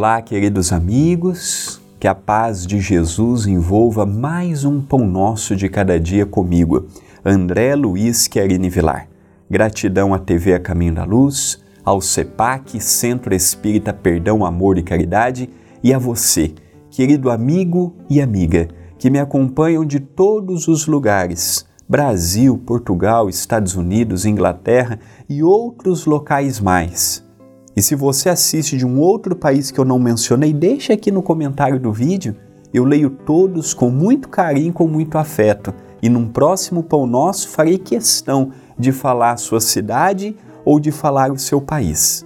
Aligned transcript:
Olá, 0.00 0.22
queridos 0.22 0.72
amigos, 0.72 1.78
que 2.00 2.08
a 2.08 2.14
paz 2.14 2.66
de 2.66 2.80
Jesus 2.80 3.46
envolva 3.46 4.06
mais 4.06 4.64
um 4.64 4.80
pão 4.80 5.06
nosso 5.06 5.54
de 5.54 5.68
cada 5.68 6.00
dia 6.00 6.24
comigo, 6.24 6.86
André 7.22 7.76
Luiz 7.76 8.26
Querini 8.26 8.70
Vilar. 8.70 9.10
Gratidão 9.50 10.14
à 10.14 10.18
TV 10.18 10.54
A 10.54 10.58
Caminho 10.58 10.94
da 10.94 11.04
Luz, 11.04 11.62
ao 11.84 12.00
CEPAC, 12.00 12.80
Centro 12.80 13.34
Espírita 13.34 13.92
Perdão, 13.92 14.42
Amor 14.42 14.78
e 14.78 14.82
Caridade, 14.82 15.50
e 15.84 15.92
a 15.92 15.98
você, 15.98 16.54
querido 16.90 17.28
amigo 17.28 17.94
e 18.08 18.22
amiga, 18.22 18.68
que 18.98 19.10
me 19.10 19.18
acompanham 19.18 19.84
de 19.84 20.00
todos 20.00 20.66
os 20.66 20.86
lugares, 20.86 21.66
Brasil, 21.86 22.56
Portugal, 22.56 23.28
Estados 23.28 23.76
Unidos, 23.76 24.24
Inglaterra 24.24 24.98
e 25.28 25.42
outros 25.42 26.06
locais 26.06 26.58
mais 26.58 27.28
e 27.76 27.82
se 27.82 27.94
você 27.94 28.28
assiste 28.28 28.76
de 28.76 28.84
um 28.84 28.98
outro 28.98 29.36
país 29.36 29.70
que 29.70 29.78
eu 29.78 29.84
não 29.84 29.98
mencionei, 29.98 30.52
deixe 30.52 30.92
aqui 30.92 31.10
no 31.10 31.22
comentário 31.22 31.78
do 31.78 31.92
vídeo. 31.92 32.34
Eu 32.74 32.84
leio 32.84 33.10
todos 33.10 33.72
com 33.72 33.90
muito 33.90 34.28
carinho, 34.28 34.72
com 34.72 34.86
muito 34.86 35.16
afeto. 35.16 35.72
E 36.02 36.08
num 36.08 36.26
próximo 36.26 36.82
Pão 36.82 37.06
Nosso 37.06 37.48
farei 37.48 37.78
questão 37.78 38.50
de 38.78 38.92
falar 38.92 39.32
a 39.32 39.36
sua 39.36 39.60
cidade 39.60 40.36
ou 40.64 40.80
de 40.80 40.90
falar 40.90 41.30
o 41.30 41.38
seu 41.38 41.60
país. 41.60 42.24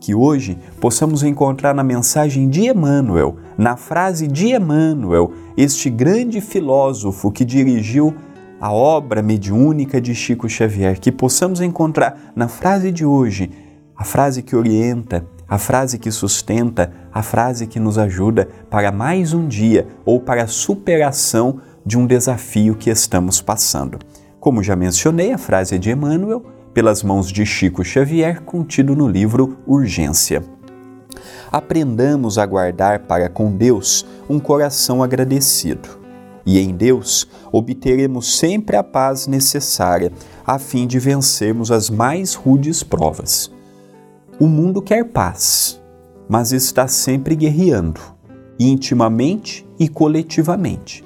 Que 0.00 0.14
hoje 0.14 0.58
possamos 0.80 1.22
encontrar 1.22 1.74
na 1.74 1.84
mensagem 1.84 2.48
de 2.48 2.68
Emmanuel, 2.68 3.36
na 3.56 3.76
frase 3.76 4.26
de 4.26 4.48
Emmanuel, 4.48 5.32
este 5.56 5.88
grande 5.88 6.40
filósofo 6.40 7.30
que 7.30 7.44
dirigiu 7.44 8.14
a 8.60 8.72
obra 8.72 9.22
mediúnica 9.22 10.00
de 10.00 10.14
Chico 10.14 10.48
Xavier, 10.48 10.98
que 10.98 11.12
possamos 11.12 11.60
encontrar 11.60 12.32
na 12.34 12.48
frase 12.48 12.90
de 12.90 13.04
hoje 13.04 13.50
a 14.02 14.04
frase 14.04 14.42
que 14.42 14.56
orienta, 14.56 15.24
a 15.48 15.56
frase 15.58 15.96
que 15.96 16.10
sustenta, 16.10 16.92
a 17.14 17.22
frase 17.22 17.68
que 17.68 17.78
nos 17.78 17.98
ajuda 17.98 18.48
para 18.68 18.90
mais 18.90 19.32
um 19.32 19.46
dia 19.46 19.86
ou 20.04 20.18
para 20.18 20.42
a 20.42 20.48
superação 20.48 21.60
de 21.86 21.96
um 21.96 22.04
desafio 22.04 22.74
que 22.74 22.90
estamos 22.90 23.40
passando. 23.40 24.00
Como 24.40 24.60
já 24.60 24.74
mencionei, 24.74 25.30
a 25.30 25.38
frase 25.38 25.76
é 25.76 25.78
de 25.78 25.92
Emmanuel, 25.92 26.44
pelas 26.74 27.04
mãos 27.04 27.30
de 27.30 27.46
Chico 27.46 27.84
Xavier, 27.84 28.42
contido 28.42 28.96
no 28.96 29.06
livro 29.06 29.56
Urgência. 29.68 30.42
Aprendamos 31.52 32.38
a 32.38 32.44
guardar 32.44 33.06
para 33.06 33.28
com 33.28 33.56
Deus 33.56 34.04
um 34.28 34.40
coração 34.40 35.00
agradecido. 35.00 35.88
E 36.44 36.58
em 36.58 36.74
Deus 36.74 37.28
obteremos 37.52 38.36
sempre 38.36 38.74
a 38.74 38.82
paz 38.82 39.28
necessária 39.28 40.10
a 40.44 40.58
fim 40.58 40.88
de 40.88 40.98
vencermos 40.98 41.70
as 41.70 41.88
mais 41.88 42.34
rudes 42.34 42.82
provas. 42.82 43.48
O 44.42 44.48
mundo 44.48 44.82
quer 44.82 45.04
paz, 45.04 45.80
mas 46.28 46.50
está 46.50 46.88
sempre 46.88 47.36
guerreando, 47.36 48.00
intimamente 48.58 49.64
e 49.78 49.88
coletivamente. 49.88 51.04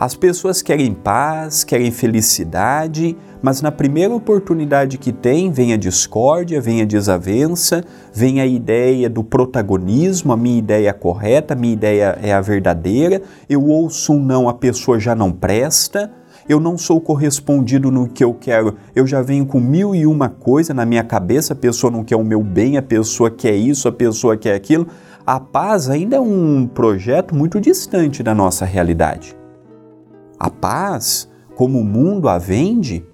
As 0.00 0.14
pessoas 0.14 0.62
querem 0.62 0.94
paz, 0.94 1.64
querem 1.64 1.90
felicidade, 1.90 3.14
mas 3.42 3.60
na 3.60 3.70
primeira 3.70 4.14
oportunidade 4.14 4.96
que 4.96 5.12
tem, 5.12 5.52
vem 5.52 5.74
a 5.74 5.76
discórdia, 5.76 6.62
vem 6.62 6.80
a 6.80 6.86
desavença, 6.86 7.84
vem 8.10 8.40
a 8.40 8.46
ideia 8.46 9.10
do 9.10 9.22
protagonismo, 9.22 10.32
a 10.32 10.36
minha 10.38 10.58
ideia 10.58 10.88
é 10.88 10.92
correta, 10.94 11.52
a 11.52 11.56
minha 11.58 11.74
ideia 11.74 12.18
é 12.22 12.32
a 12.32 12.40
verdadeira, 12.40 13.20
eu 13.50 13.66
ouço 13.66 14.14
um 14.14 14.18
não, 14.18 14.48
a 14.48 14.54
pessoa 14.54 14.98
já 14.98 15.14
não 15.14 15.30
presta, 15.30 16.10
eu 16.48 16.58
não 16.58 16.78
sou 16.78 17.00
correspondido 17.00 17.90
no 17.90 18.08
que 18.08 18.24
eu 18.24 18.32
quero, 18.32 18.76
eu 18.96 19.06
já 19.06 19.20
venho 19.20 19.44
com 19.44 19.60
mil 19.60 19.94
e 19.94 20.06
uma 20.06 20.30
coisa 20.30 20.72
na 20.72 20.86
minha 20.86 21.04
cabeça, 21.04 21.52
a 21.52 21.56
pessoa 21.56 21.90
não 21.90 22.02
quer 22.02 22.16
o 22.16 22.24
meu 22.24 22.42
bem, 22.42 22.78
a 22.78 22.82
pessoa 22.82 23.30
quer 23.30 23.54
isso, 23.54 23.86
a 23.86 23.92
pessoa 23.92 24.36
quer 24.36 24.54
aquilo. 24.54 24.86
A 25.26 25.38
paz 25.38 25.90
ainda 25.90 26.16
é 26.16 26.20
um 26.20 26.66
projeto 26.66 27.34
muito 27.34 27.60
distante 27.60 28.22
da 28.22 28.34
nossa 28.34 28.64
realidade. 28.64 29.36
A 30.40 30.48
paz, 30.48 31.28
como 31.54 31.80
o 31.80 31.84
mundo 31.84 32.30
a 32.30 32.38
vende, 32.38 33.04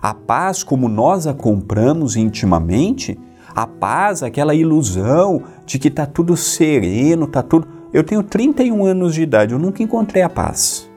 a 0.00 0.12
paz 0.12 0.62
como 0.62 0.86
nós 0.86 1.26
a 1.26 1.32
compramos 1.32 2.14
intimamente, 2.14 3.18
a 3.54 3.66
paz, 3.66 4.22
aquela 4.22 4.54
ilusão 4.54 5.42
de 5.64 5.78
que 5.78 5.88
está 5.88 6.04
tudo 6.04 6.36
sereno, 6.36 7.24
está 7.24 7.42
tudo. 7.42 7.66
Eu 7.90 8.04
tenho 8.04 8.22
31 8.22 8.84
anos 8.84 9.14
de 9.14 9.22
idade, 9.22 9.54
eu 9.54 9.58
nunca 9.58 9.82
encontrei 9.82 10.22
a 10.22 10.28
paz 10.28 10.91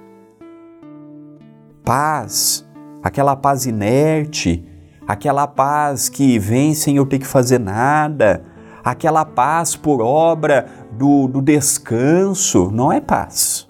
paz, 1.85 2.65
aquela 3.03 3.35
paz 3.35 3.67
inerte, 3.67 4.65
aquela 5.07 5.45
paz 5.45 6.09
que 6.09 6.39
vem 6.39 6.73
sem 6.73 6.97
eu 6.97 7.05
ter 7.05 7.19
que 7.19 7.27
fazer 7.27 7.59
nada, 7.59 8.43
aquela 8.83 9.23
paz 9.23 9.75
por 9.75 10.01
obra 10.01 10.65
do, 10.91 11.27
do 11.27 11.41
descanso, 11.41 12.71
não 12.71 12.91
é 12.91 12.99
paz. 12.99 13.67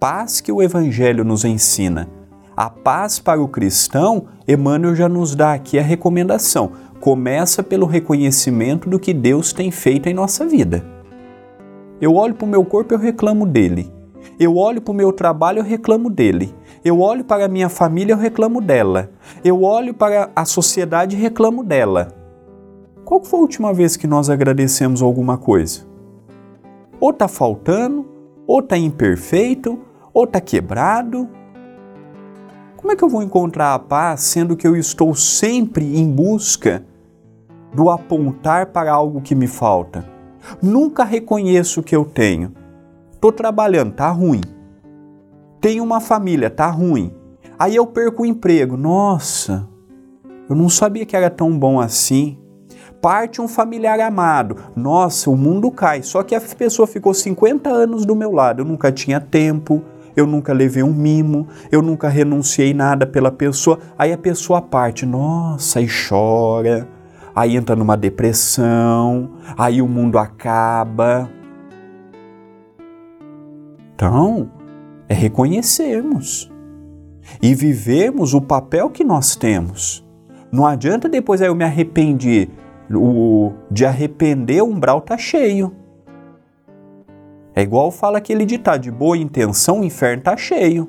Paz 0.00 0.40
que 0.40 0.50
o 0.50 0.62
Evangelho 0.62 1.22
nos 1.22 1.44
ensina. 1.44 2.08
A 2.56 2.70
paz 2.70 3.18
para 3.18 3.40
o 3.40 3.48
cristão, 3.48 4.26
Emmanuel 4.48 4.96
já 4.96 5.08
nos 5.08 5.34
dá 5.34 5.52
aqui 5.52 5.78
a 5.78 5.82
recomendação. 5.82 6.72
Começa 7.00 7.62
pelo 7.62 7.86
reconhecimento 7.86 8.88
do 8.88 8.98
que 8.98 9.12
Deus 9.12 9.52
tem 9.52 9.70
feito 9.70 10.08
em 10.08 10.14
nossa 10.14 10.46
vida. 10.46 10.84
Eu 12.00 12.14
olho 12.14 12.34
para 12.34 12.46
o 12.46 12.48
meu 12.48 12.64
corpo 12.64 12.94
e 12.94 12.96
eu 12.96 12.98
reclamo 12.98 13.44
dele. 13.44 13.99
Eu 14.40 14.56
olho 14.56 14.80
para 14.80 14.92
o 14.92 14.94
meu 14.94 15.12
trabalho 15.12 15.58
eu 15.58 15.62
reclamo 15.62 16.08
dele. 16.08 16.54
Eu 16.82 16.98
olho 17.00 17.22
para 17.22 17.44
a 17.44 17.48
minha 17.48 17.68
família, 17.68 18.14
eu 18.14 18.16
reclamo 18.16 18.62
dela. 18.62 19.10
Eu 19.44 19.62
olho 19.62 19.92
para 19.92 20.30
a 20.34 20.46
sociedade 20.46 21.14
e 21.14 21.20
reclamo 21.20 21.62
dela. 21.62 22.14
Qual 23.04 23.22
foi 23.22 23.38
a 23.38 23.42
última 23.42 23.74
vez 23.74 23.98
que 23.98 24.06
nós 24.06 24.30
agradecemos 24.30 25.02
alguma 25.02 25.36
coisa? 25.36 25.86
Ou 26.98 27.10
está 27.10 27.28
faltando, 27.28 28.08
ou 28.46 28.60
está 28.60 28.78
imperfeito, 28.78 29.78
ou 30.10 30.24
está 30.24 30.40
quebrado. 30.40 31.28
Como 32.78 32.90
é 32.90 32.96
que 32.96 33.04
eu 33.04 33.10
vou 33.10 33.22
encontrar 33.22 33.74
a 33.74 33.78
paz 33.78 34.22
sendo 34.22 34.56
que 34.56 34.66
eu 34.66 34.74
estou 34.74 35.14
sempre 35.14 35.98
em 35.98 36.10
busca 36.10 36.82
do 37.74 37.90
apontar 37.90 38.68
para 38.68 38.90
algo 38.90 39.20
que 39.20 39.34
me 39.34 39.46
falta? 39.46 40.08
Nunca 40.62 41.04
reconheço 41.04 41.80
o 41.80 41.82
que 41.82 41.94
eu 41.94 42.06
tenho. 42.06 42.58
Estou 43.20 43.32
trabalhando, 43.32 43.92
tá 43.92 44.10
ruim 44.10 44.40
tenho 45.60 45.84
uma 45.84 46.00
família, 46.00 46.48
tá 46.48 46.68
ruim. 46.68 47.12
Aí 47.58 47.76
eu 47.76 47.86
perco 47.86 48.22
o 48.22 48.26
emprego. 48.26 48.76
Nossa, 48.76 49.68
eu 50.48 50.56
não 50.56 50.68
sabia 50.68 51.04
que 51.04 51.14
era 51.14 51.28
tão 51.28 51.56
bom 51.56 51.78
assim. 51.78 52.38
Parte 53.02 53.40
um 53.40 53.48
familiar 53.48 54.00
amado. 54.00 54.56
Nossa, 54.74 55.30
o 55.30 55.36
mundo 55.36 55.70
cai. 55.70 56.02
Só 56.02 56.22
que 56.22 56.34
a 56.34 56.40
pessoa 56.40 56.86
ficou 56.86 57.12
50 57.12 57.68
anos 57.68 58.04
do 58.06 58.16
meu 58.16 58.32
lado. 58.32 58.62
Eu 58.62 58.64
nunca 58.64 58.90
tinha 58.90 59.20
tempo, 59.20 59.82
eu 60.16 60.26
nunca 60.26 60.52
levei 60.52 60.82
um 60.82 60.92
mimo, 60.92 61.46
eu 61.70 61.82
nunca 61.82 62.08
renunciei 62.08 62.74
nada 62.74 63.06
pela 63.06 63.30
pessoa. 63.30 63.78
Aí 63.98 64.12
a 64.12 64.18
pessoa 64.18 64.60
parte. 64.60 65.04
Nossa, 65.04 65.80
e 65.80 65.86
chora. 65.88 66.88
Aí 67.34 67.56
entra 67.56 67.76
numa 67.76 67.96
depressão. 67.96 69.30
Aí 69.56 69.80
o 69.80 69.88
mundo 69.88 70.18
acaba. 70.18 71.28
Então, 74.00 74.50
é 75.10 75.12
reconhecermos 75.12 76.50
e 77.42 77.54
vivermos 77.54 78.32
o 78.32 78.40
papel 78.40 78.88
que 78.88 79.04
nós 79.04 79.36
temos. 79.36 80.02
Não 80.50 80.64
adianta 80.64 81.06
depois 81.06 81.42
eu 81.42 81.54
me 81.54 81.64
arrependi. 81.64 82.48
O, 82.90 83.52
de 83.70 83.84
arrepender, 83.84 84.62
o 84.62 84.68
umbral 84.68 85.02
tá 85.02 85.18
cheio. 85.18 85.76
É 87.54 87.60
igual 87.60 87.90
fala 87.90 88.16
aquele 88.16 88.46
ditado: 88.46 88.80
de 88.80 88.90
boa 88.90 89.18
intenção, 89.18 89.80
o 89.80 89.84
inferno 89.84 90.22
tá 90.22 90.34
cheio. 90.34 90.88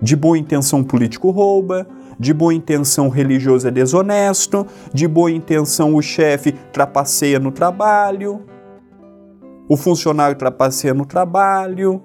De 0.00 0.16
boa 0.16 0.38
intenção, 0.38 0.82
político 0.82 1.30
rouba. 1.30 1.86
De 2.18 2.32
boa 2.32 2.54
intenção, 2.54 3.10
religioso 3.10 3.68
é 3.68 3.70
desonesto. 3.70 4.66
De 4.94 5.06
boa 5.06 5.30
intenção, 5.30 5.94
o 5.94 6.00
chefe 6.00 6.52
trapaceia 6.72 7.38
no 7.38 7.52
trabalho. 7.52 8.46
O 9.68 9.76
funcionário 9.76 10.38
trapaceia 10.38 10.94
no 10.94 11.04
trabalho 11.04 12.02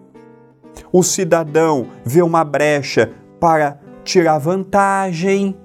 o 0.92 1.04
cidadão 1.04 1.88
vê 2.04 2.22
uma 2.22 2.44
brecha 2.44 3.12
para 3.40 3.80
tirar 4.04 4.38
vantagem. 4.38 5.56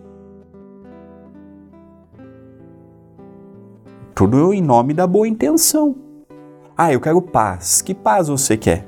Tudo 4.14 4.52
em 4.52 4.62
nome 4.62 4.94
da 4.94 5.06
boa 5.06 5.26
intenção. 5.26 5.96
Ah, 6.76 6.92
eu 6.92 7.00
quero 7.00 7.20
paz. 7.20 7.82
Que 7.82 7.94
paz 7.94 8.28
você 8.28 8.56
quer? 8.56 8.86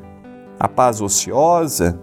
A 0.58 0.68
paz 0.68 1.00
ociosa? 1.00 2.00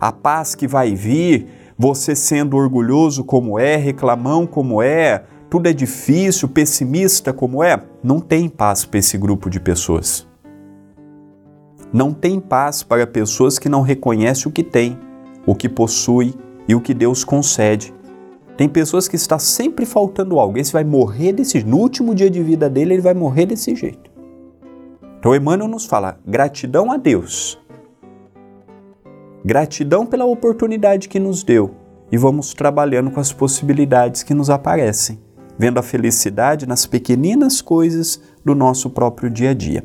A 0.00 0.12
paz 0.12 0.54
que 0.54 0.66
vai 0.66 0.94
vir 0.94 1.48
você 1.76 2.14
sendo 2.14 2.56
orgulhoso 2.56 3.24
como 3.24 3.58
é, 3.58 3.74
reclamão 3.76 4.46
como 4.46 4.82
é, 4.82 5.24
tudo 5.48 5.68
é 5.68 5.72
difícil, 5.72 6.48
pessimista 6.48 7.32
como 7.32 7.64
é? 7.64 7.82
Não 8.04 8.20
tem 8.20 8.48
paz 8.48 8.84
para 8.84 8.98
esse 8.98 9.18
grupo 9.18 9.50
de 9.50 9.58
pessoas. 9.58 10.29
Não 11.92 12.12
tem 12.12 12.38
paz 12.38 12.82
para 12.82 13.06
pessoas 13.06 13.58
que 13.58 13.68
não 13.68 13.82
reconhecem 13.82 14.48
o 14.48 14.52
que 14.52 14.62
tem, 14.62 14.98
o 15.44 15.54
que 15.54 15.68
possui 15.68 16.34
e 16.68 16.74
o 16.74 16.80
que 16.80 16.94
Deus 16.94 17.24
concede. 17.24 17.92
Tem 18.56 18.68
pessoas 18.68 19.08
que 19.08 19.16
está 19.16 19.38
sempre 19.38 19.84
faltando 19.84 20.38
algo. 20.38 20.58
Esse 20.58 20.72
vai 20.72 20.84
morrer 20.84 21.32
desse 21.32 21.64
no 21.64 21.78
último 21.78 22.14
dia 22.14 22.30
de 22.30 22.42
vida 22.42 22.68
dele, 22.70 22.94
ele 22.94 23.02
vai 23.02 23.14
morrer 23.14 23.46
desse 23.46 23.74
jeito. 23.74 24.10
Então, 25.18 25.34
Emmanuel 25.34 25.68
nos 25.68 25.84
fala 25.84 26.18
gratidão 26.26 26.92
a 26.92 26.96
Deus, 26.96 27.58
gratidão 29.44 30.06
pela 30.06 30.24
oportunidade 30.24 31.08
que 31.08 31.18
nos 31.18 31.42
deu 31.42 31.74
e 32.10 32.16
vamos 32.16 32.54
trabalhando 32.54 33.10
com 33.10 33.20
as 33.20 33.32
possibilidades 33.32 34.22
que 34.22 34.32
nos 34.32 34.48
aparecem, 34.48 35.20
vendo 35.58 35.78
a 35.78 35.82
felicidade 35.82 36.66
nas 36.66 36.86
pequeninas 36.86 37.60
coisas 37.60 38.20
do 38.44 38.54
nosso 38.54 38.90
próprio 38.90 39.28
dia 39.28 39.50
a 39.50 39.54
dia. 39.54 39.84